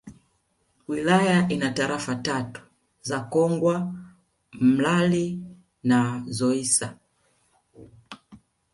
Wilaya 0.87 1.47
ina 1.49 1.69
Tarafa 1.71 2.15
tatu 2.15 2.61
za 3.01 3.19
Kongwa 3.19 3.93
Mlali 4.53 5.39
na 5.83 6.23
Zoissa 6.27 6.97